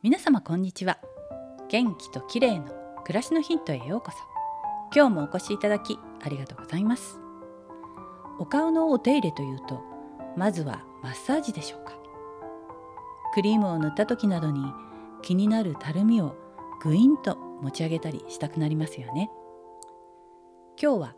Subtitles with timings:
[0.00, 1.00] 皆様こんにちは。
[1.68, 2.66] 元気と綺麗の
[3.02, 4.18] 暮らしのヒントへようこそ。
[4.94, 7.18] 今日もお越しいただきありがとうございます。
[8.38, 9.82] お顔のお手入れというと
[10.36, 11.94] まずはマッサージでしょうか。
[13.34, 14.62] クリームを塗った時などに
[15.20, 16.36] 気になるたるみを
[16.80, 19.28] ぐいんと持ち上げたりしたくなりますよね。
[20.80, 21.14] 今日は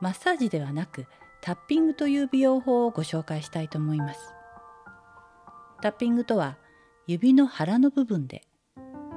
[0.00, 1.06] マッサージではなく
[1.40, 4.32] タッピングという美容法をご紹介したいと思います。
[5.82, 6.56] タッピングとは
[7.08, 8.42] 指の腹の部分で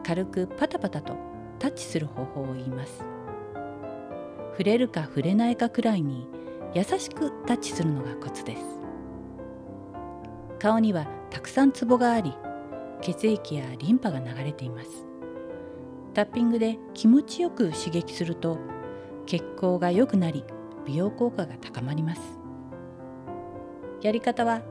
[0.04, 1.16] 軽くパタパタと
[1.60, 3.04] タッチする方法を言います。
[4.54, 6.28] 触れるか触れないかくらいに
[6.74, 8.62] 優しくタッチするのがコツです。
[10.58, 12.34] 顔にはたくさんツボがあり
[13.02, 15.06] 血液やリンパが流れています。
[16.16, 18.58] タッピングで気持ちよく刺激すると
[19.28, 20.44] 血行が良くなり
[20.88, 22.22] 美容効果が高まります。
[24.02, 24.64] やり方は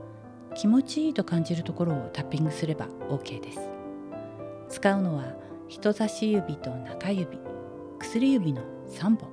[0.55, 3.60] 気持ちいいと感じるところをタッピングすれば OK です。
[4.69, 5.34] 使うのは
[5.69, 7.38] 人差し指と中指
[7.98, 9.28] 薬指の3本。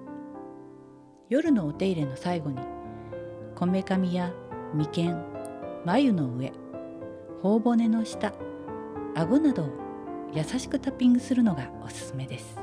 [1.30, 2.60] 夜のお手入れの最後に
[3.56, 4.34] こめかみや
[4.74, 5.26] 眉間
[5.86, 6.52] 眉の上
[7.42, 8.34] 頬骨の下
[9.16, 9.70] 顎などを
[10.34, 12.58] 優しくタッピングするのがおすすめです。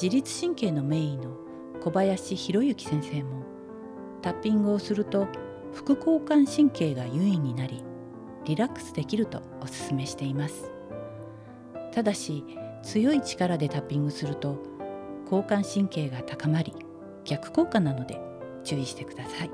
[0.00, 1.36] 自律神経の名医の
[1.82, 3.42] 小林博之先生も
[4.22, 5.28] タッピングをすると
[5.72, 7.82] 副交感神経が優位になり
[8.44, 10.70] リラックスできるとおすすめしています。
[11.92, 12.44] ただし
[12.82, 14.58] 強い力でタッピングすると
[15.24, 16.74] 交感神経が高まり
[17.24, 18.20] 逆効果なので
[18.64, 19.50] 注意してください。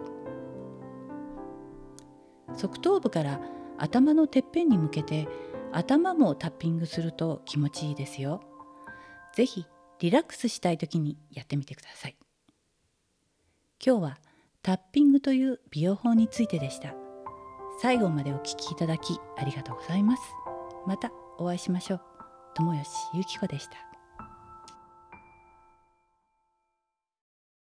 [2.56, 3.40] 側頭部から
[3.76, 5.28] 頭のてっぺんに向けて
[5.72, 8.40] 頭もタッピングすると気持ちいいですよ。
[9.34, 9.66] 是非
[10.00, 12.16] リラックスしたい時にやってみてください。
[13.84, 14.18] 今日は
[14.62, 16.94] タッピングという美容法についてでした。
[17.80, 20.22] 最後までお聞きいただきありがとうございます。
[20.86, 22.00] またお会いしましょう。
[22.54, 23.87] 友吉ゆき子でした。